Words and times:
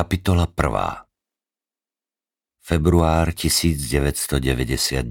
Kapitola 0.00 0.48
1. 0.48 1.04
Február 2.64 3.36
1999 3.36 5.04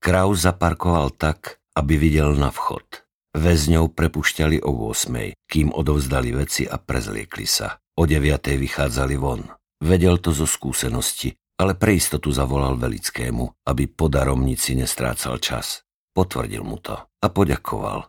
Kraus 0.00 0.40
zaparkoval 0.40 1.12
tak, 1.20 1.60
aby 1.76 2.00
videl 2.00 2.32
na 2.32 2.48
vchod. 2.48 3.04
Väzňov 3.36 3.92
prepušťali 3.92 4.64
o 4.64 4.88
8, 4.88 5.36
kým 5.52 5.68
odovzdali 5.68 6.32
veci 6.32 6.64
a 6.64 6.80
prezliekli 6.80 7.44
sa. 7.44 7.76
O 8.00 8.08
9 8.08 8.56
vychádzali 8.56 9.20
von. 9.20 9.44
Vedel 9.84 10.16
to 10.16 10.32
zo 10.32 10.48
skúsenosti, 10.48 11.36
ale 11.60 11.76
pre 11.76 11.92
istotu 11.92 12.32
zavolal 12.32 12.80
Velickému, 12.80 13.68
aby 13.68 13.84
po 13.84 14.08
daromnici 14.08 14.72
nestrácal 14.80 15.36
čas. 15.44 15.84
Potvrdil 16.16 16.64
mu 16.64 16.80
to 16.80 16.96
a 16.96 17.26
poďakoval. 17.28 18.00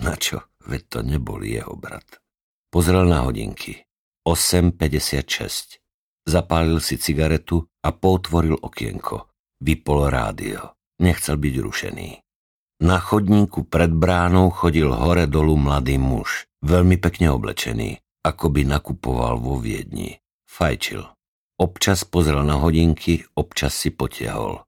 Na 0.00 0.16
čo? 0.16 0.48
Veď 0.64 0.82
to 0.88 0.98
nebol 1.04 1.44
jeho 1.44 1.76
brat. 1.76 2.24
Pozrel 2.72 3.04
na 3.04 3.28
hodinky. 3.28 3.84
8.56. 4.22 5.82
Zapálil 6.22 6.78
si 6.78 6.94
cigaretu 6.94 7.66
a 7.82 7.90
potvoril 7.90 8.54
okienko. 8.54 9.26
Vypol 9.58 10.06
rádio. 10.06 10.78
Nechcel 11.02 11.34
byť 11.34 11.54
rušený. 11.58 12.10
Na 12.82 12.98
chodníku 13.02 13.66
pred 13.66 13.90
bránou 13.90 14.50
chodil 14.50 14.90
hore 14.90 15.26
dolu 15.26 15.54
mladý 15.58 15.98
muž, 15.98 16.50
veľmi 16.62 16.98
pekne 16.98 17.34
oblečený, 17.34 17.98
ako 18.22 18.50
by 18.50 18.62
nakupoval 18.66 19.38
vo 19.38 19.58
Viedni. 19.58 20.18
Fajčil. 20.46 21.02
Občas 21.58 22.02
pozrel 22.02 22.42
na 22.42 22.58
hodinky, 22.58 23.22
občas 23.38 23.74
si 23.74 23.94
potiahol. 23.94 24.66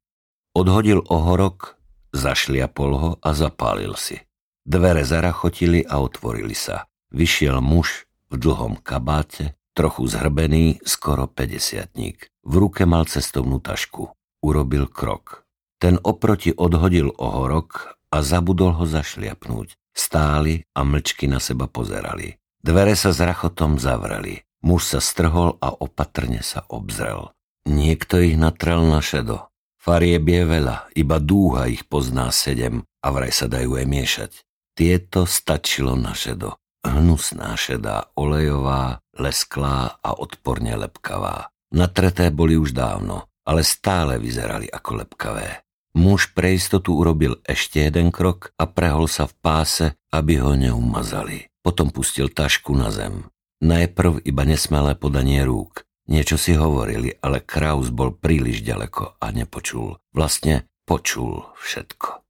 Odhodil 0.54 1.02
ohorok, 1.10 1.74
zašliapol 2.14 2.90
ho 2.94 3.10
a 3.18 3.30
zapálil 3.34 3.98
si. 3.98 4.22
Dvere 4.62 5.02
zarachotili 5.02 5.82
a 5.82 5.98
otvorili 5.98 6.54
sa. 6.54 6.86
Vyšiel 7.10 7.58
muž 7.58 8.06
v 8.34 8.42
dlhom 8.42 8.82
kabáte, 8.82 9.54
trochu 9.78 10.10
zhrbený, 10.10 10.82
skoro 10.82 11.30
50 11.30 11.94
V 12.42 12.54
ruke 12.58 12.82
mal 12.82 13.06
cestovnú 13.06 13.62
tašku. 13.62 14.10
Urobil 14.42 14.90
krok. 14.90 15.46
Ten 15.78 16.02
oproti 16.02 16.50
odhodil 16.50 17.14
ohorok 17.14 17.94
a 18.10 18.20
zabudol 18.26 18.74
ho 18.74 18.84
zašliapnúť. 18.84 19.78
Stáli 19.94 20.66
a 20.74 20.82
mlčky 20.82 21.30
na 21.30 21.38
seba 21.38 21.70
pozerali. 21.70 22.34
Dvere 22.58 22.98
sa 22.98 23.14
s 23.14 23.22
rachotom 23.22 23.78
zavreli. 23.78 24.42
Muž 24.66 24.96
sa 24.96 25.00
strhol 25.00 25.54
a 25.62 25.70
opatrne 25.70 26.42
sa 26.42 26.66
obzrel. 26.66 27.30
Niekto 27.68 28.18
ich 28.18 28.34
natrel 28.34 28.82
na 28.82 28.98
šedo. 28.98 29.46
Farieb 29.78 30.24
je 30.24 30.42
veľa, 30.48 30.96
iba 30.96 31.20
dúha 31.20 31.68
ich 31.68 31.84
pozná 31.84 32.32
sedem 32.32 32.88
a 33.04 33.12
vraj 33.12 33.30
sa 33.30 33.46
dajú 33.46 33.76
aj 33.76 33.86
miešať. 33.86 34.32
Tieto 34.72 35.28
stačilo 35.28 35.92
na 35.94 36.16
šedo 36.16 36.56
hnusná 36.84 37.56
šedá, 37.56 38.12
olejová, 38.14 39.00
lesklá 39.16 39.96
a 40.04 40.10
odporne 40.12 40.76
lepkavá. 40.76 41.48
Natreté 41.74 42.30
boli 42.30 42.54
už 42.54 42.76
dávno, 42.76 43.26
ale 43.42 43.66
stále 43.66 44.20
vyzerali 44.20 44.70
ako 44.70 45.04
lepkavé. 45.04 45.64
Muž 45.94 46.34
pre 46.34 46.58
istotu 46.58 46.98
urobil 46.98 47.38
ešte 47.46 47.86
jeden 47.86 48.10
krok 48.10 48.50
a 48.58 48.66
prehol 48.66 49.06
sa 49.06 49.30
v 49.30 49.34
páse, 49.38 49.86
aby 50.10 50.42
ho 50.42 50.58
neumazali. 50.58 51.50
Potom 51.62 51.94
pustil 51.94 52.28
tašku 52.28 52.74
na 52.74 52.90
zem. 52.90 53.30
Najprv 53.62 54.26
iba 54.26 54.42
nesmelé 54.42 54.98
podanie 54.98 55.40
rúk. 55.46 55.86
Niečo 56.04 56.36
si 56.36 56.52
hovorili, 56.52 57.16
ale 57.24 57.40
Kraus 57.40 57.88
bol 57.88 58.12
príliš 58.12 58.60
ďaleko 58.60 59.16
a 59.22 59.26
nepočul. 59.32 59.96
Vlastne 60.12 60.68
počul 60.84 61.48
všetko. 61.62 62.20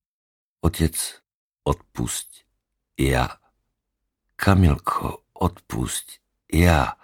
Otec, 0.63 0.95
odpusť. 1.67 2.47
Ja 2.95 3.43
Kamilko, 4.35 5.25
odpusť. 5.35 6.23
Ja. 6.51 6.99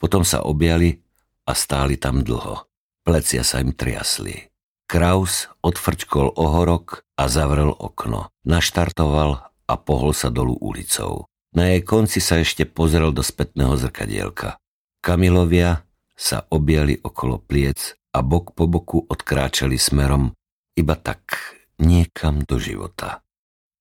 Potom 0.00 0.24
sa 0.24 0.42
objali 0.44 1.00
a 1.46 1.52
stáli 1.52 1.98
tam 1.98 2.22
dlho. 2.22 2.66
Plecia 3.02 3.42
sa 3.42 3.58
im 3.58 3.74
triasli. 3.74 4.50
Kraus 4.90 5.46
odfrčkol 5.62 6.34
ohorok 6.34 7.06
a 7.14 7.30
zavrel 7.30 7.70
okno. 7.70 8.34
Naštartoval 8.42 9.30
a 9.70 9.74
pohol 9.78 10.10
sa 10.10 10.34
dolu 10.34 10.58
ulicou. 10.58 11.30
Na 11.54 11.70
jej 11.70 11.82
konci 11.82 12.18
sa 12.18 12.38
ešte 12.38 12.66
pozrel 12.66 13.10
do 13.14 13.22
spätného 13.22 13.74
zrkadielka. 13.78 14.58
Kamilovia 15.02 15.86
sa 16.14 16.46
objali 16.50 16.98
okolo 16.98 17.38
pliec 17.38 17.98
a 18.14 18.22
bok 18.22 18.52
po 18.54 18.66
boku 18.66 19.02
odkráčali 19.06 19.78
smerom 19.78 20.34
iba 20.74 20.94
tak 20.94 21.38
niekam 21.80 22.42
do 22.44 22.60
života. 22.60 23.22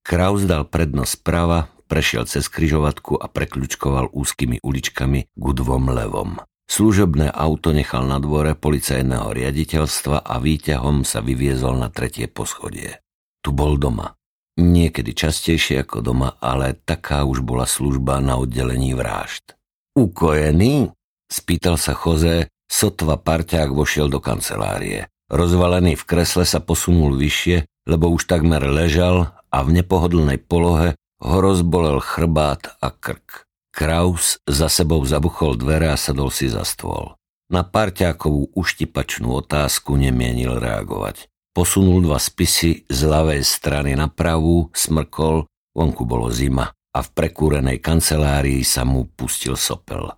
Kraus 0.06 0.48
dal 0.48 0.66
prednosť 0.66 1.16
prava, 1.22 1.70
prešiel 1.90 2.30
cez 2.30 2.46
kryžovatku 2.46 3.18
a 3.18 3.26
prekľučkoval 3.26 4.14
úzkými 4.14 4.62
uličkami 4.62 5.34
ku 5.34 5.52
dvom 5.58 5.90
levom. 5.90 6.38
Služobné 6.70 7.34
auto 7.34 7.74
nechal 7.74 8.06
na 8.06 8.22
dvore 8.22 8.54
policajného 8.54 9.34
riaditeľstva 9.34 10.22
a 10.22 10.38
výťahom 10.38 11.02
sa 11.02 11.26
vyviezol 11.26 11.82
na 11.82 11.90
tretie 11.90 12.30
poschodie. 12.30 13.02
Tu 13.42 13.50
bol 13.50 13.82
doma. 13.82 14.14
Niekedy 14.62 15.18
častejšie 15.18 15.82
ako 15.82 16.06
doma, 16.06 16.38
ale 16.38 16.78
taká 16.78 17.26
už 17.26 17.42
bola 17.42 17.66
služba 17.66 18.22
na 18.22 18.38
oddelení 18.38 18.94
vražd. 18.94 19.58
Ukojený? 19.98 20.94
Spýtal 21.26 21.82
sa 21.82 21.98
Jose, 21.98 22.54
sotva 22.70 23.18
parťák 23.18 23.74
vošiel 23.74 24.06
do 24.06 24.22
kancelárie. 24.22 25.10
Rozvalený 25.30 25.98
v 25.98 26.04
kresle 26.06 26.46
sa 26.46 26.62
posunul 26.62 27.18
vyššie, 27.18 27.66
lebo 27.90 28.14
už 28.14 28.30
takmer 28.30 28.62
ležal 28.70 29.34
a 29.50 29.58
v 29.66 29.82
nepohodlnej 29.82 30.38
polohe 30.38 30.94
ho 31.20 31.38
rozbolel 31.44 32.00
chrbát 32.00 32.80
a 32.80 32.90
krk. 32.92 33.46
Kraus 33.70 34.42
za 34.44 34.68
sebou 34.68 35.00
zabuchol 35.06 35.56
dvere 35.56 35.94
a 35.94 35.98
sadol 36.00 36.34
si 36.34 36.50
za 36.52 36.66
stôl. 36.66 37.16
Na 37.50 37.64
parťákovú 37.64 38.54
uštipačnú 38.54 39.34
otázku 39.40 39.96
nemienil 39.96 40.58
reagovať. 40.58 41.30
Posunul 41.54 42.06
dva 42.06 42.22
spisy 42.22 42.86
z 42.86 43.00
ľavej 43.10 43.42
strany 43.42 43.98
na 43.98 44.06
pravú, 44.06 44.70
smrkol, 44.74 45.50
vonku 45.74 46.04
bolo 46.06 46.30
zima 46.30 46.70
a 46.94 47.00
v 47.02 47.10
prekúrenej 47.14 47.82
kancelárii 47.82 48.62
sa 48.66 48.86
mu 48.86 49.10
pustil 49.10 49.58
sopel. 49.58 50.14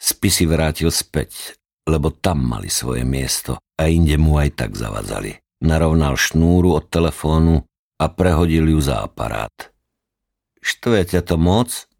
Spisy 0.00 0.48
vrátil 0.48 0.88
späť, 0.88 1.60
lebo 1.84 2.12
tam 2.12 2.40
mali 2.40 2.72
svoje 2.72 3.04
miesto 3.04 3.60
a 3.76 3.88
inde 3.88 4.16
mu 4.16 4.40
aj 4.40 4.56
tak 4.56 4.70
zavadzali. 4.76 5.36
Narovnal 5.60 6.16
šnúru 6.16 6.80
od 6.80 6.88
telefónu 6.88 7.64
a 8.00 8.04
prehodil 8.08 8.72
ju 8.72 8.80
za 8.80 9.04
aparát. 9.04 9.52
Štve 10.60 11.08
ťa 11.08 11.20
to 11.24 11.36
moc? 11.40 11.90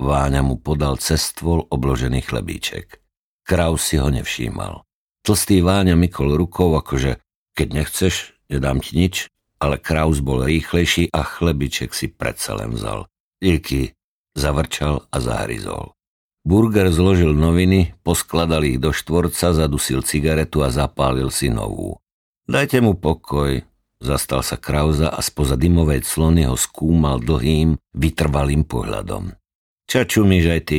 Váňa 0.00 0.40
mu 0.40 0.56
podal 0.56 0.96
cez 0.96 1.20
stôl 1.20 1.68
obložený 1.68 2.24
chlebíček. 2.24 3.04
Kraus 3.44 3.84
si 3.84 4.00
ho 4.00 4.08
nevšímal. 4.08 4.84
Tlstý 5.20 5.60
Váňa 5.60 6.00
mykol 6.00 6.40
rukou, 6.40 6.72
akože 6.80 7.20
keď 7.52 7.68
nechceš, 7.76 8.32
nedám 8.48 8.80
ti 8.80 8.96
nič, 8.96 9.28
ale 9.60 9.76
Kraus 9.76 10.24
bol 10.24 10.48
rýchlejší 10.48 11.12
a 11.12 11.20
chlebíček 11.20 11.92
si 11.92 12.08
predsa 12.08 12.56
len 12.56 12.72
vzal. 12.72 13.04
Díky, 13.36 13.92
zavrčal 14.32 15.04
a 15.12 15.16
zahryzol. 15.20 15.92
Burger 16.40 16.88
zložil 16.88 17.36
noviny, 17.36 17.92
poskladal 18.00 18.64
ich 18.64 18.80
do 18.80 18.96
štvorca, 18.96 19.52
zadusil 19.52 20.00
cigaretu 20.00 20.64
a 20.64 20.72
zapálil 20.72 21.28
si 21.28 21.52
novú. 21.52 22.00
Dajte 22.48 22.80
mu 22.80 22.96
pokoj, 22.96 23.60
Zastal 24.00 24.40
sa 24.40 24.56
Krauza 24.56 25.12
a 25.12 25.20
spoza 25.20 25.60
dymovej 25.60 26.08
clony 26.08 26.48
ho 26.48 26.56
skúmal 26.56 27.20
dlhým, 27.20 27.76
vytrvalým 27.92 28.64
pohľadom. 28.64 29.36
Čo 29.84 30.08
čumíš 30.08 30.44
aj 30.48 30.60
ty? 30.64 30.78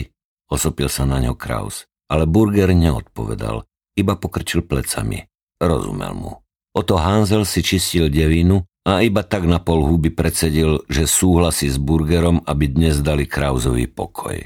Osopil 0.49 0.89
sa 0.89 1.05
na 1.05 1.21
ňo 1.21 1.37
Kraus. 1.37 1.85
Ale 2.11 2.27
Burger 2.27 2.73
neodpovedal, 2.75 3.63
iba 3.95 4.19
pokrčil 4.19 4.65
plecami. 4.67 5.23
Rozumel 5.61 6.11
mu. 6.17 6.33
Oto 6.73 6.97
Hanzel 6.97 7.45
si 7.45 7.61
čistil 7.61 8.09
devinu 8.09 8.65
a 8.81 9.05
iba 9.05 9.21
tak 9.21 9.45
na 9.45 9.61
pol 9.61 9.85
huby 9.85 10.09
predsedil, 10.09 10.81
že 10.89 11.05
súhlasí 11.05 11.69
s 11.69 11.77
Burgerom, 11.77 12.41
aby 12.49 12.67
dnes 12.67 12.99
dali 13.05 13.29
Krauzovi 13.29 13.85
pokoj. 13.85 14.41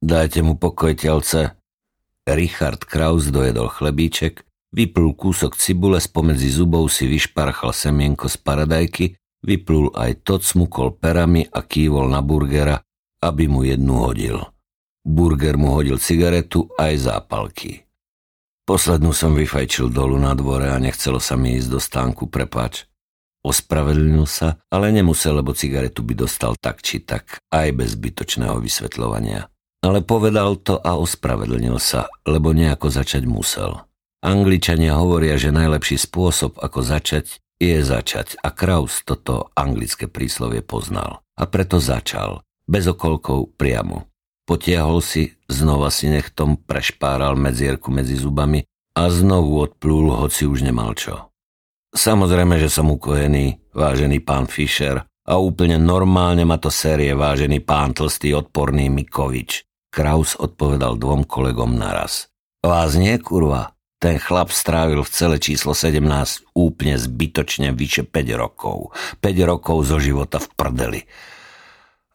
Dajte 0.00 0.40
mu 0.40 0.56
pokoj, 0.56 0.96
telce. 0.96 1.60
Richard 2.24 2.88
Kraus 2.88 3.28
dojedol 3.28 3.68
chlebíček 3.68 4.47
Vyplul 4.68 5.16
kúsok 5.16 5.56
cibule, 5.56 5.96
spomedzi 5.96 6.52
zubov 6.52 6.92
si 6.92 7.08
vyšparchal 7.08 7.72
semienko 7.72 8.28
z 8.28 8.36
paradajky, 8.36 9.16
vyplul 9.40 9.96
aj 9.96 10.24
to, 10.28 10.36
smukol 10.36 10.92
perami 10.92 11.48
a 11.48 11.64
kývol 11.64 12.12
na 12.12 12.20
burgera, 12.20 12.76
aby 13.24 13.48
mu 13.48 13.64
jednu 13.64 13.94
hodil. 14.04 14.38
Burger 15.08 15.56
mu 15.56 15.72
hodil 15.72 15.96
cigaretu 15.96 16.68
aj 16.76 17.08
zápalky. 17.08 17.88
Poslednú 18.68 19.16
som 19.16 19.32
vyfajčil 19.32 19.88
dolu 19.88 20.20
na 20.20 20.36
dvore 20.36 20.68
a 20.68 20.76
nechcelo 20.76 21.16
sa 21.16 21.40
mi 21.40 21.56
ísť 21.56 21.68
do 21.72 21.80
stánku, 21.80 22.28
prepač. 22.28 22.84
Ospravedlnil 23.40 24.28
sa, 24.28 24.60
ale 24.68 24.92
nemusel, 24.92 25.40
lebo 25.40 25.56
cigaretu 25.56 26.04
by 26.04 26.12
dostal 26.12 26.52
tak 26.60 26.84
či 26.84 27.00
tak, 27.00 27.40
aj 27.48 27.72
bez 27.72 27.96
zbytočného 27.96 28.60
vysvetľovania. 28.60 29.48
Ale 29.80 30.04
povedal 30.04 30.60
to 30.60 30.76
a 30.76 31.00
ospravedlnil 31.00 31.80
sa, 31.80 32.12
lebo 32.28 32.52
nejako 32.52 32.92
začať 32.92 33.24
musel. 33.24 33.87
Angličania 34.18 34.98
hovoria, 34.98 35.38
že 35.38 35.54
najlepší 35.54 35.94
spôsob, 35.94 36.58
ako 36.58 36.82
začať, 36.82 37.38
je 37.62 37.78
začať 37.82 38.38
a 38.42 38.50
Kraus 38.50 39.06
toto 39.06 39.54
anglické 39.54 40.10
príslovie 40.10 40.62
poznal. 40.62 41.22
A 41.38 41.46
preto 41.46 41.78
začal, 41.78 42.42
bez 42.66 42.90
okolkov 42.90 43.54
priamo. 43.54 44.10
Potiahol 44.42 44.98
si, 45.04 45.38
znova 45.46 45.92
si 45.94 46.10
nechtom 46.10 46.58
prešpáral 46.58 47.38
medzierku 47.38 47.94
medzi 47.94 48.18
zubami 48.18 48.66
a 48.98 49.06
znovu 49.06 49.62
odplul, 49.62 50.10
hoci 50.10 50.50
už 50.50 50.66
nemal 50.66 50.98
čo. 50.98 51.30
Samozrejme, 51.94 52.58
že 52.58 52.66
som 52.66 52.90
ukojený, 52.90 53.70
vážený 53.70 54.18
pán 54.26 54.50
Fischer, 54.50 55.06
a 55.28 55.36
úplne 55.36 55.76
normálne 55.76 56.42
ma 56.48 56.56
to 56.56 56.72
série, 56.72 57.12
vážený 57.12 57.60
pán 57.60 57.92
tlstý 57.92 58.32
odporný 58.32 58.88
Mikovič. 58.88 59.62
Kraus 59.92 60.34
odpovedal 60.40 60.96
dvom 60.96 61.28
kolegom 61.28 61.76
naraz. 61.76 62.32
Vás 62.64 62.96
nie, 62.96 63.14
kurva? 63.20 63.77
Ten 63.98 64.22
chlap 64.22 64.54
strávil 64.54 65.02
v 65.02 65.10
celé 65.10 65.36
číslo 65.42 65.74
17 65.74 65.98
úplne 66.54 66.94
zbytočne 66.94 67.74
vyše 67.74 68.06
5 68.06 68.14
rokov. 68.38 68.94
5 69.18 69.50
rokov 69.50 69.90
zo 69.90 69.98
života 69.98 70.38
v 70.38 70.48
prdeli. 70.54 71.00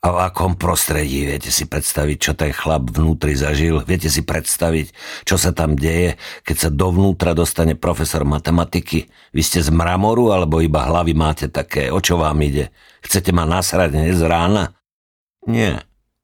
A 0.04 0.12
v 0.12 0.18
akom 0.20 0.60
prostredí 0.60 1.28
viete 1.28 1.48
si 1.48 1.64
predstaviť, 1.64 2.18
čo 2.20 2.32
ten 2.36 2.52
chlap 2.52 2.92
vnútri 2.92 3.40
zažil? 3.40 3.84
Viete 3.88 4.12
si 4.12 4.20
predstaviť, 4.20 4.92
čo 5.24 5.40
sa 5.40 5.56
tam 5.56 5.80
deje, 5.80 6.20
keď 6.44 6.68
sa 6.68 6.70
dovnútra 6.72 7.32
dostane 7.32 7.76
profesor 7.80 8.28
matematiky? 8.28 9.08
Vy 9.32 9.42
ste 9.44 9.64
z 9.64 9.72
mramoru, 9.72 10.36
alebo 10.36 10.60
iba 10.60 10.84
hlavy 10.84 11.16
máte 11.16 11.48
také? 11.48 11.88
O 11.88 12.04
čo 12.04 12.20
vám 12.20 12.36
ide? 12.44 12.76
Chcete 13.00 13.32
ma 13.32 13.48
nasrať 13.48 13.96
dnes 13.96 14.20
rána? 14.20 14.76
Nie, 15.48 15.84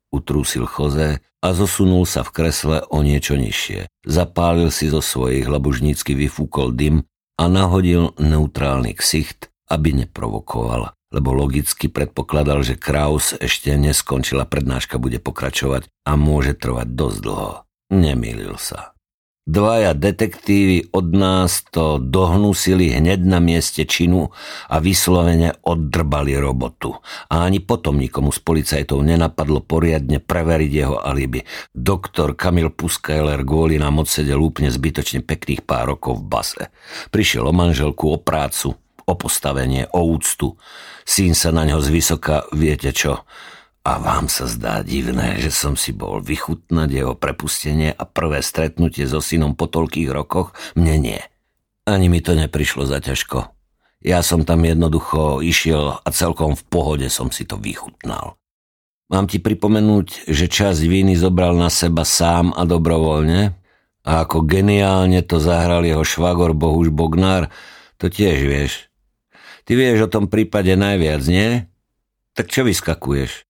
utrúsil 0.09 0.65
Choze 0.69 1.21
a 1.39 1.47
zosunul 1.55 2.03
sa 2.03 2.25
v 2.25 2.33
kresle 2.33 2.77
o 2.89 2.99
niečo 3.01 3.39
nižšie. 3.39 3.87
Zapálil 4.03 4.69
si 4.73 4.91
zo 4.91 4.99
svojich 4.99 5.47
labužnícky 5.47 6.17
vyfúkol 6.17 6.75
dym 6.75 7.07
a 7.39 7.47
nahodil 7.47 8.13
neutrálny 8.19 8.97
ksicht, 8.97 9.47
aby 9.71 10.05
neprovokoval 10.05 10.97
lebo 11.09 11.33
logicky 11.33 11.89
predpokladal, 11.89 12.61
že 12.61 12.77
Kraus 12.77 13.33
ešte 13.33 13.73
neskončila 13.73 14.45
prednáška, 14.45 15.01
bude 15.01 15.17
pokračovať 15.17 15.89
a 16.05 16.13
môže 16.13 16.53
trvať 16.53 16.87
dosť 16.93 17.17
dlho. 17.25 17.53
Nemýlil 17.89 18.55
sa. 18.61 18.93
Dvaja 19.49 19.97
detektívy 19.97 20.93
od 20.93 21.09
nás 21.09 21.65
to 21.73 21.97
dohnusili 21.97 22.93
hneď 22.93 23.25
na 23.25 23.41
mieste 23.41 23.81
činu 23.81 24.29
a 24.69 24.77
vyslovene 24.77 25.57
oddrbali 25.65 26.37
robotu. 26.37 26.93
A 27.33 27.49
ani 27.49 27.57
potom 27.57 27.97
nikomu 27.97 28.29
z 28.29 28.45
policajtov 28.45 29.01
nenapadlo 29.01 29.65
poriadne 29.65 30.21
preveriť 30.21 30.69
jeho 30.69 31.01
alibi. 31.01 31.41
Doktor 31.73 32.37
Kamil 32.37 32.69
Puskajler 32.69 33.41
kvôli 33.41 33.81
nám 33.81 34.05
odsedel 34.05 34.37
úplne 34.37 34.69
zbytočne 34.69 35.25
pekných 35.25 35.65
pár 35.65 35.97
rokov 35.97 36.21
v 36.21 36.29
base. 36.29 36.63
Prišiel 37.09 37.49
o 37.49 37.53
manželku, 37.53 38.05
o 38.05 38.21
prácu, 38.21 38.77
o 39.09 39.13
postavenie, 39.17 39.89
o 39.89 40.13
úctu. 40.13 40.61
Syn 41.09 41.33
sa 41.33 41.49
na 41.49 41.65
ňo 41.65 41.81
zvysoka, 41.81 42.45
viete 42.53 42.93
čo? 42.93 43.25
A 43.87 43.95
vám 43.95 44.27
sa 44.27 44.43
zdá 44.43 44.83
divné, 44.83 45.39
že 45.39 45.55
som 45.55 45.79
si 45.79 45.95
bol 45.95 46.19
vychutnať 46.19 46.89
jeho 46.91 47.13
prepustenie 47.15 47.95
a 47.95 48.03
prvé 48.03 48.43
stretnutie 48.43 49.07
so 49.07 49.23
synom 49.23 49.55
po 49.55 49.71
toľkých 49.71 50.11
rokoch? 50.11 50.51
Mne 50.75 50.95
nie. 50.99 51.21
Ani 51.87 52.11
mi 52.11 52.19
to 52.19 52.35
neprišlo 52.35 52.83
za 52.83 52.99
ťažko. 52.99 53.49
Ja 54.03 54.23
som 54.23 54.43
tam 54.47 54.67
jednoducho 54.67 55.39
išiel 55.43 55.99
a 55.99 56.07
celkom 56.11 56.55
v 56.55 56.63
pohode 56.67 57.07
som 57.07 57.31
si 57.31 57.47
to 57.47 57.55
vychutnal. 57.59 58.39
Mám 59.09 59.25
ti 59.25 59.41
pripomenúť, 59.41 60.29
že 60.29 60.45
časť 60.45 60.85
víny 60.85 61.17
zobral 61.17 61.57
na 61.57 61.73
seba 61.73 62.05
sám 62.05 62.53
a 62.53 62.63
dobrovoľne? 62.67 63.57
A 64.05 64.11
ako 64.23 64.45
geniálne 64.45 65.25
to 65.25 65.41
zahral 65.41 65.81
jeho 65.81 66.05
švagor 66.05 66.53
Bohuž 66.53 66.93
Bognár, 66.93 67.49
to 67.97 68.07
tiež 68.07 68.37
vieš. 68.45 68.71
Ty 69.65 69.75
vieš 69.75 70.05
o 70.05 70.11
tom 70.13 70.29
prípade 70.29 70.71
najviac, 70.77 71.25
nie? 71.25 71.65
Tak 72.37 72.53
čo 72.53 72.63
vyskakuješ? 72.63 73.48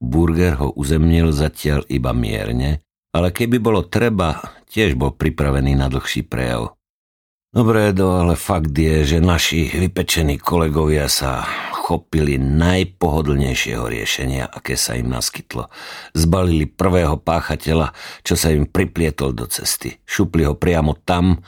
Burger 0.00 0.56
ho 0.58 0.72
uzemnil 0.72 1.30
zatiaľ 1.30 1.84
iba 1.92 2.16
mierne, 2.16 2.80
ale 3.12 3.30
keby 3.30 3.60
bolo 3.60 3.84
treba, 3.84 4.40
tiež 4.72 4.96
bol 4.96 5.12
pripravený 5.12 5.76
na 5.76 5.92
dlhší 5.92 6.24
prejav. 6.24 6.74
Dobre, 7.50 7.90
do, 7.90 8.14
ale 8.14 8.38
fakt 8.38 8.70
je, 8.70 9.02
že 9.02 9.18
naši 9.18 9.66
vypečení 9.74 10.38
kolegovia 10.38 11.10
sa 11.10 11.42
chopili 11.74 12.38
najpohodlnejšieho 12.38 13.90
riešenia, 13.90 14.46
aké 14.46 14.78
sa 14.78 14.94
im 14.94 15.10
naskytlo. 15.10 15.66
Zbalili 16.14 16.70
prvého 16.70 17.18
páchateľa, 17.18 17.90
čo 18.22 18.38
sa 18.38 18.54
im 18.54 18.70
priplietol 18.70 19.34
do 19.34 19.50
cesty. 19.50 19.98
Šupli 20.06 20.46
ho 20.46 20.54
priamo 20.54 20.94
tam, 21.02 21.42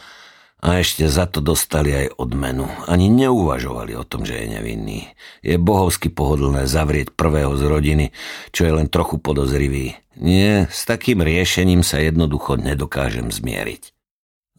a 0.63 0.79
ešte 0.79 1.11
za 1.11 1.27
to 1.27 1.43
dostali 1.43 1.91
aj 1.91 2.23
odmenu. 2.23 2.71
Ani 2.87 3.11
neuvažovali 3.11 3.99
o 3.99 4.07
tom, 4.07 4.23
že 4.23 4.39
je 4.39 4.47
nevinný. 4.47 5.11
Je 5.43 5.59
bohovsky 5.59 6.07
pohodlné 6.07 6.71
zavrieť 6.71 7.11
prvého 7.19 7.59
z 7.59 7.63
rodiny, 7.67 8.07
čo 8.55 8.71
je 8.71 8.73
len 8.79 8.87
trochu 8.87 9.19
podozrivý. 9.19 9.99
Nie, 10.15 10.71
s 10.71 10.87
takým 10.87 11.19
riešením 11.19 11.83
sa 11.83 11.99
jednoducho 11.99 12.55
nedokážem 12.63 13.35
zmieriť. 13.35 13.91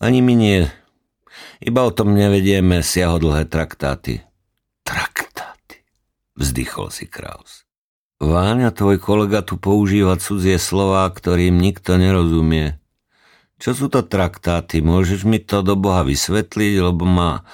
Ani 0.04 0.20
mi 0.20 0.36
nie. 0.36 0.68
Iba 1.64 1.88
o 1.88 1.96
tom 1.96 2.12
nevedieme 2.12 2.84
siahodlhé 2.84 3.48
traktáty. 3.48 4.28
Traktáty, 4.84 5.88
vzdychol 6.36 6.92
si 6.92 7.08
Kraus. 7.08 7.64
Váňa, 8.20 8.76
tvoj 8.76 9.00
kolega 9.00 9.40
tu 9.40 9.56
používa 9.56 10.20
cudzie 10.20 10.60
slová, 10.60 11.08
ktorým 11.08 11.56
nikto 11.56 11.96
nerozumie. 11.96 12.83
Čo 13.64 13.72
sú 13.72 13.86
to 13.88 14.04
traktáty? 14.04 14.84
Môžeš 14.84 15.24
mi 15.24 15.40
to 15.40 15.64
do 15.64 15.80
Boha 15.80 16.04
vysvetliť, 16.04 16.74
lebo 16.84 17.08
ma 17.08 17.48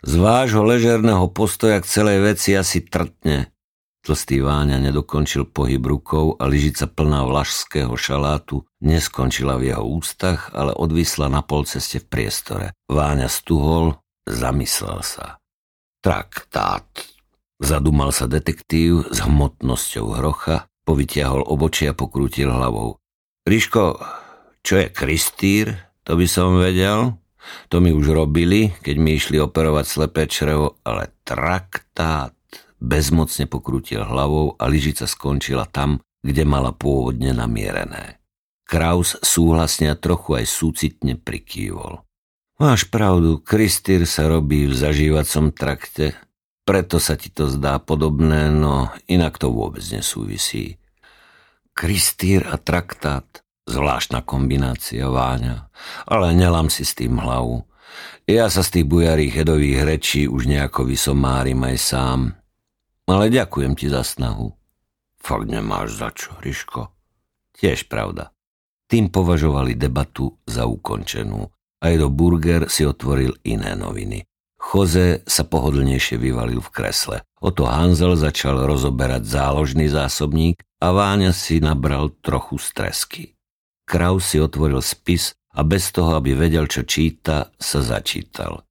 z 0.00 0.16
vášho 0.16 0.64
ležerného 0.64 1.28
postoja 1.28 1.76
k 1.84 1.84
celej 1.84 2.24
veci 2.24 2.56
asi 2.56 2.80
trtne. 2.80 3.52
Tlstý 4.00 4.40
Váňa 4.40 4.80
nedokončil 4.80 5.44
pohyb 5.44 5.84
rukou 5.84 6.40
a 6.40 6.48
lyžica 6.48 6.88
plná 6.88 7.28
vlašského 7.28 7.92
šalátu 8.00 8.64
neskončila 8.80 9.60
v 9.60 9.76
jeho 9.76 9.84
ústach, 9.84 10.56
ale 10.56 10.72
odvisla 10.72 11.28
na 11.28 11.44
polceste 11.44 12.00
v 12.00 12.08
priestore. 12.08 12.66
Váňa 12.88 13.28
stuhol, 13.28 14.00
zamyslel 14.24 15.04
sa. 15.04 15.36
Traktát. 16.00 16.88
Zadúmal 17.60 18.08
sa 18.08 18.24
detektív 18.24 19.12
s 19.12 19.20
hmotnosťou 19.20 20.16
hrocha, 20.16 20.64
povytiahol 20.88 21.44
obočia 21.44 21.92
a 21.92 21.98
pokrútil 21.98 22.48
hlavou. 22.48 22.96
Ríško, 23.44 24.00
čo 24.66 24.82
je 24.82 24.90
kristýr, 24.90 25.78
to 26.02 26.18
by 26.18 26.26
som 26.26 26.58
vedel. 26.58 27.14
To 27.70 27.78
mi 27.78 27.94
už 27.94 28.10
robili, 28.10 28.74
keď 28.82 28.96
mi 28.98 29.14
išli 29.14 29.38
operovať 29.38 29.86
slepé 29.86 30.26
črevo, 30.26 30.82
ale 30.82 31.14
traktát 31.22 32.34
bezmocne 32.82 33.46
pokrútil 33.46 34.02
hlavou 34.02 34.58
a 34.58 34.66
lyžica 34.66 35.06
skončila 35.06 35.70
tam, 35.70 36.02
kde 36.18 36.42
mala 36.42 36.74
pôvodne 36.74 37.30
namierené. 37.30 38.18
Kraus 38.66 39.14
súhlasne 39.22 39.94
a 39.94 39.94
trochu 39.94 40.42
aj 40.42 40.46
súcitne 40.50 41.14
prikývol. 41.14 42.02
Máš 42.58 42.90
pravdu, 42.90 43.38
kristýr 43.38 44.02
sa 44.10 44.26
robí 44.26 44.66
v 44.66 44.74
zažívacom 44.74 45.54
trakte, 45.54 46.18
preto 46.66 46.98
sa 46.98 47.14
ti 47.14 47.30
to 47.30 47.46
zdá 47.46 47.78
podobné, 47.78 48.50
no 48.50 48.90
inak 49.06 49.38
to 49.38 49.54
vôbec 49.54 49.86
nesúvisí. 49.94 50.82
Kristýr 51.70 52.42
a 52.50 52.58
traktát 52.58 53.45
Zvláštna 53.66 54.22
kombinácia, 54.22 55.10
Váňa. 55.10 55.66
Ale 56.06 56.30
nelám 56.38 56.70
si 56.70 56.86
s 56.86 56.94
tým 56.94 57.18
hlavu. 57.18 57.66
Ja 58.26 58.46
sa 58.50 58.62
z 58.62 58.78
tých 58.78 58.86
bujarých 58.86 59.32
hedových 59.42 59.80
rečí 59.82 60.22
už 60.30 60.46
nejako 60.46 60.86
vysomárim 60.86 61.62
aj 61.66 61.76
sám. 61.78 62.20
Ale 63.06 63.30
ďakujem 63.30 63.78
ti 63.78 63.86
za 63.86 64.02
snahu. 64.02 64.50
Fakt 65.18 65.46
nemáš 65.50 65.98
za 65.98 66.10
čo, 66.14 66.34
Ryško. 66.38 66.90
Tiež 67.54 67.90
pravda. 67.90 68.34
Tým 68.86 69.10
považovali 69.10 69.74
debatu 69.74 70.30
za 70.46 70.66
ukončenú. 70.66 71.50
Aj 71.82 71.94
do 71.94 72.10
Burger 72.10 72.70
si 72.70 72.86
otvoril 72.86 73.34
iné 73.46 73.74
noviny. 73.74 74.22
Choze 74.58 75.22
sa 75.26 75.46
pohodlnejšie 75.46 76.18
vyvalil 76.18 76.58
v 76.58 76.72
kresle. 76.74 77.16
Oto 77.38 77.70
Hanzel 77.70 78.18
začal 78.18 78.66
rozoberať 78.66 79.22
záložný 79.22 79.86
zásobník 79.86 80.58
a 80.82 80.90
Váňa 80.90 81.30
si 81.30 81.62
nabral 81.62 82.10
trochu 82.18 82.58
stresky. 82.58 83.35
Kraus 83.86 84.34
si 84.34 84.42
otvoril 84.42 84.82
spis 84.82 85.30
a 85.54 85.62
bez 85.62 85.94
toho, 85.94 86.18
aby 86.18 86.34
vedel, 86.34 86.66
čo 86.66 86.82
číta, 86.82 87.54
sa 87.56 87.80
začítal. 87.80 88.66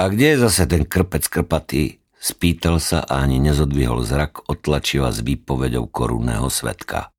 A 0.00 0.08
kde 0.08 0.36
je 0.36 0.42
zase 0.48 0.64
ten 0.64 0.88
krpec 0.88 1.28
krpatý? 1.28 2.00
Spýtal 2.16 2.80
sa 2.80 3.04
a 3.04 3.22
ani 3.22 3.38
nezodvihol 3.38 4.02
zrak 4.02 4.48
otlačiva 4.48 5.12
s 5.12 5.20
výpovedou 5.20 5.86
korunného 5.86 6.48
svetka. 6.48 7.12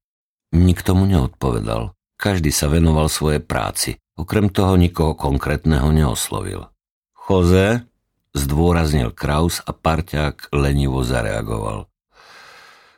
Nikto 0.51 0.97
mu 0.97 1.05
neodpovedal. 1.05 1.93
Každý 2.17 2.49
sa 2.49 2.67
venoval 2.67 3.07
svojej 3.07 3.39
práci. 3.39 4.01
Okrem 4.17 4.49
toho 4.49 4.73
nikoho 4.73 5.13
konkrétneho 5.13 5.93
neoslovil. 5.93 6.73
Choze, 7.13 7.85
zdôraznil 8.33 9.13
Kraus 9.13 9.61
a 9.61 9.71
parťák 9.71 10.49
lenivo 10.57 11.05
zareagoval. 11.05 11.85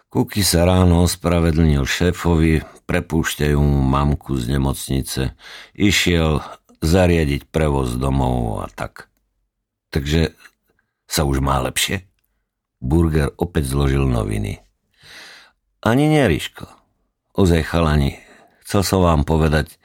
Kuky 0.09 0.41
sa 0.41 0.65
ráno 0.65 1.05
ospravedlnil 1.05 1.85
šéfovi, 1.85 2.65
prepúšťajú 2.89 3.61
mu 3.61 3.85
mamku 3.85 4.41
z 4.41 4.57
nemocnice. 4.57 5.37
Išiel 5.77 6.41
zariadiť 6.81 7.45
prevoz 7.53 7.93
domov 7.93 8.65
a 8.65 8.73
tak. 8.73 9.05
Takže 9.93 10.33
sa 11.05 11.29
už 11.29 11.45
má 11.45 11.61
lepšie? 11.61 12.09
Burger 12.81 13.29
opäť 13.37 13.69
zložil 13.69 14.09
noviny. 14.09 14.65
Ani 15.85 16.09
neriško. 16.09 16.65
Ozej 17.37 17.61
chalani, 17.61 18.17
chcel 18.65 18.81
som 18.81 19.05
vám 19.05 19.21
povedať, 19.29 19.77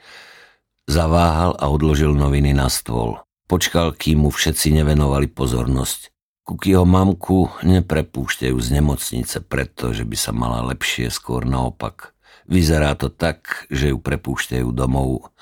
zaváhal 0.89 1.53
a 1.53 1.69
odložil 1.69 2.17
noviny 2.17 2.49
na 2.57 2.73
stôl. 2.73 3.21
Počkal, 3.45 3.93
kým 3.93 4.25
mu 4.25 4.33
všetci 4.33 4.73
nevenovali 4.73 5.29
pozornosť. 5.29 6.14
Kukyho 6.45 6.85
mamku 6.85 7.49
neprepúšťajú 7.65 8.53
z 8.61 8.67
nemocnice 8.69 9.41
preto, 9.41 9.97
že 9.97 10.05
by 10.05 10.13
sa 10.13 10.29
mala 10.29 10.61
lepšie, 10.69 11.09
skôr 11.09 11.41
naopak. 11.41 12.13
Vyzerá 12.45 12.93
to 12.93 13.09
tak, 13.09 13.65
že 13.73 13.89
ju 13.89 13.97
prepúšťajú 13.97 14.69
domov 14.69 15.33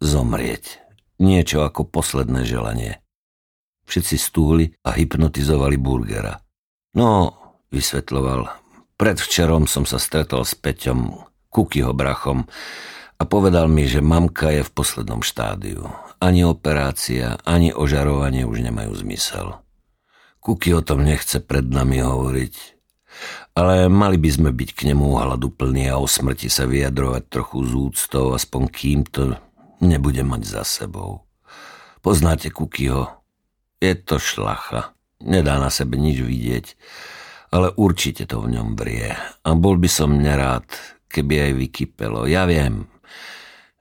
zomrieť. 0.00 0.80
Niečo 1.20 1.60
ako 1.60 1.84
posledné 1.92 2.48
želanie. 2.48 3.04
Všetci 3.84 4.16
stúhli 4.16 4.72
a 4.80 4.96
hypnotizovali 4.96 5.76
burgera. 5.76 6.40
No, 6.96 7.36
vysvetloval, 7.68 8.48
predvčerom 8.96 9.68
som 9.68 9.84
sa 9.84 10.00
stretol 10.00 10.48
s 10.48 10.56
Peťom, 10.56 11.20
Kukyho 11.52 11.92
brachom, 11.92 12.48
a 13.20 13.28
povedal 13.28 13.68
mi, 13.68 13.84
že 13.84 14.00
mamka 14.00 14.48
je 14.56 14.64
v 14.64 14.72
poslednom 14.72 15.20
štádiu. 15.20 15.84
Ani 16.16 16.48
operácia, 16.48 17.36
ani 17.44 17.76
ožarovanie 17.76 18.48
už 18.48 18.64
nemajú 18.64 18.96
zmysel. 19.04 19.65
Kuky 20.46 20.78
o 20.78 20.82
tom 20.86 21.02
nechce 21.02 21.42
pred 21.42 21.66
nami 21.66 21.98
hovoriť, 21.98 22.54
ale 23.58 23.90
mali 23.90 24.14
by 24.14 24.30
sme 24.30 24.50
byť 24.54 24.70
k 24.78 24.94
nemu 24.94 25.18
plný 25.58 25.90
a 25.90 25.98
o 25.98 26.06
smrti 26.06 26.46
sa 26.46 26.70
vyjadrovať 26.70 27.26
trochu 27.26 27.66
z 27.66 27.72
úctou, 27.74 28.30
aspoň 28.30 28.62
kým 28.70 29.02
to 29.10 29.34
nebude 29.82 30.22
mať 30.22 30.46
za 30.46 30.62
sebou. 30.62 31.26
Poznáte 31.98 32.54
Kukyho? 32.54 33.10
Je 33.82 33.98
to 33.98 34.22
šlacha. 34.22 34.94
Nedá 35.18 35.58
na 35.58 35.66
sebe 35.66 35.98
nič 35.98 36.22
vidieť, 36.22 36.66
ale 37.50 37.74
určite 37.74 38.30
to 38.30 38.38
v 38.38 38.54
ňom 38.54 38.78
brie. 38.78 39.18
A 39.18 39.48
bol 39.58 39.74
by 39.82 39.90
som 39.90 40.14
nerád, 40.14 40.70
keby 41.10 41.50
aj 41.50 41.52
vykypelo. 41.58 42.30
Ja 42.30 42.46
viem, 42.46 42.86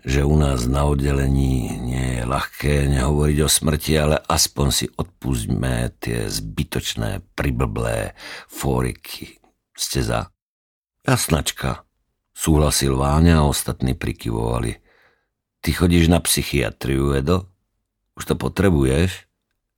že 0.05 0.21
u 0.21 0.37
nás 0.37 0.69
na 0.69 0.85
oddelení 0.85 1.81
nie 1.81 2.21
je 2.21 2.23
ľahké 2.29 2.85
nehovoriť 2.93 3.37
o 3.41 3.49
smrti, 3.49 3.93
ale 3.97 4.21
aspoň 4.21 4.67
si 4.69 4.85
odpustíme 4.93 5.97
tie 5.97 6.29
zbytočné, 6.29 7.25
priblblé 7.33 8.13
fóriky. 8.45 9.41
Ste 9.73 10.05
za? 10.05 10.21
Jasnačka, 11.01 11.89
súhlasil 12.37 12.93
Váňa 12.93 13.41
a 13.41 13.49
ostatní 13.49 13.97
prikyvovali. 13.97 14.77
Ty 15.65 15.69
chodíš 15.73 16.05
na 16.13 16.21
psychiatriu, 16.21 17.17
Edo? 17.17 17.49
Už 18.13 18.29
to 18.29 18.37
potrebuješ? 18.37 19.25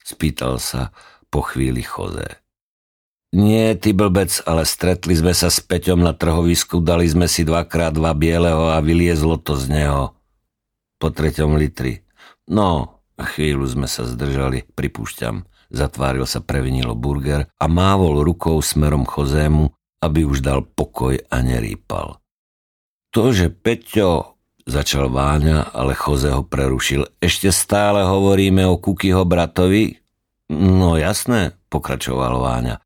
Spýtal 0.04 0.60
sa 0.60 0.92
po 1.32 1.40
chvíli 1.40 1.80
Choze. 1.88 2.44
Nie, 3.32 3.76
ty 3.80 3.96
blbec, 3.96 4.44
ale 4.44 4.68
stretli 4.68 5.16
sme 5.16 5.32
sa 5.32 5.48
s 5.48 5.64
Peťom 5.64 6.00
na 6.00 6.16
trhovisku, 6.16 6.80
dali 6.80 7.08
sme 7.08 7.28
si 7.32 7.44
dvakrát 7.48 7.96
dva 7.96 8.12
bieleho 8.16 8.72
a 8.72 8.80
vyliezlo 8.84 9.40
to 9.40 9.56
z 9.56 9.72
neho. 9.72 10.17
Po 10.98 11.13
treťom 11.13 11.58
litri. 11.58 12.01
No, 12.50 13.01
chvíľu 13.18 13.66
sme 13.70 13.88
sa 13.89 14.06
zdržali, 14.06 14.66
pripúšťam. 14.74 15.46
Zatváril 15.68 16.24
sa 16.25 16.39
previnilo 16.39 16.96
burger 16.96 17.46
a 17.60 17.66
mávol 17.68 18.24
rukou 18.24 18.58
smerom 18.63 19.04
Chozému, 19.04 19.70
aby 20.01 20.24
už 20.24 20.42
dal 20.42 20.63
pokoj 20.63 21.18
a 21.18 21.38
nerýpal. 21.44 22.18
To, 23.12 23.34
že 23.36 23.51
Peťo, 23.51 24.39
začal 24.63 25.12
Váňa, 25.12 25.75
ale 25.75 25.98
Choze 25.98 26.32
ho 26.32 26.44
prerušil. 26.44 27.08
Ešte 27.20 27.51
stále 27.51 28.06
hovoríme 28.08 28.63
o 28.68 28.80
Kukyho 28.80 29.27
bratovi? 29.27 30.00
No 30.54 30.96
jasné, 30.96 31.60
pokračoval 31.68 32.39
Váňa 32.39 32.77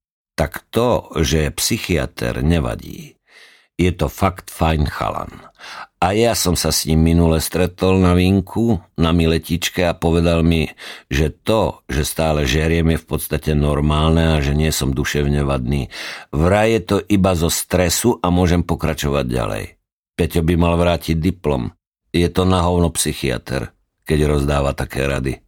tak 0.42 0.66
to, 0.74 1.14
že 1.22 1.46
je 1.46 1.50
psychiatr, 1.54 2.42
nevadí. 2.42 3.14
Je 3.80 3.92
to 3.96 4.12
fakt 4.12 4.52
fajn 4.52 4.88
chalan. 4.88 5.32
A 6.02 6.18
ja 6.18 6.34
som 6.34 6.58
sa 6.58 6.74
s 6.74 6.90
ním 6.90 7.06
minule 7.06 7.38
stretol 7.38 8.02
na 8.02 8.18
vinku, 8.18 8.82
na 8.98 9.14
miletičke 9.14 9.86
a 9.86 9.94
povedal 9.94 10.42
mi, 10.42 10.74
že 11.14 11.30
to, 11.30 11.86
že 11.86 12.02
stále 12.02 12.50
žeriem 12.50 12.98
je 12.98 13.02
v 13.02 13.06
podstate 13.06 13.52
normálne 13.54 14.34
a 14.34 14.42
že 14.42 14.58
nie 14.58 14.74
som 14.74 14.98
duševne 14.98 15.46
vadný. 15.46 15.94
Vraj 16.34 16.68
je 16.74 16.82
to 16.82 16.98
iba 17.06 17.38
zo 17.38 17.54
stresu 17.54 18.18
a 18.18 18.34
môžem 18.34 18.66
pokračovať 18.66 19.26
ďalej. 19.30 19.66
Peťo 20.18 20.42
by 20.42 20.54
mal 20.58 20.74
vrátiť 20.78 21.22
diplom. 21.22 21.70
Je 22.10 22.28
to 22.34 22.50
na 22.50 22.66
hovno 22.66 22.90
psychiatr, 22.92 23.72
keď 24.04 24.20
rozdáva 24.26 24.74
také 24.74 25.06
rady. 25.06 25.40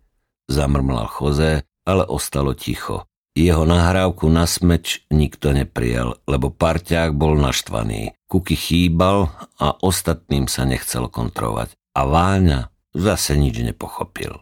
Zamrmlal 0.47 1.09
Choze, 1.09 1.65
ale 1.83 2.03
ostalo 2.05 2.53
ticho. 2.53 3.09
Jeho 3.33 3.65
nahrávku 3.65 4.29
na 4.29 4.45
smeč 4.45 5.09
nikto 5.09 5.57
neprijal, 5.57 6.21
lebo 6.29 6.53
parťák 6.53 7.17
bol 7.17 7.33
naštvaný. 7.33 8.13
Kuky 8.29 8.53
chýbal 8.53 9.33
a 9.57 9.73
ostatným 9.73 10.45
sa 10.45 10.69
nechcel 10.69 11.09
kontrovať. 11.09 11.73
A 11.97 12.05
Váňa 12.05 12.69
zase 12.93 13.33
nič 13.33 13.57
nepochopil. 13.57 14.37